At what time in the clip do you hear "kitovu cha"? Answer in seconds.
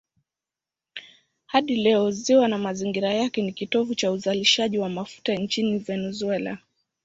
3.53-4.11